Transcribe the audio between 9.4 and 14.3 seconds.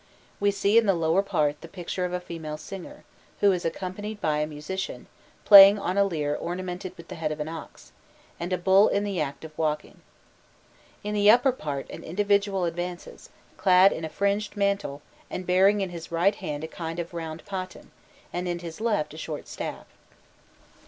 of walking. In the upper part an individual advances, clad in a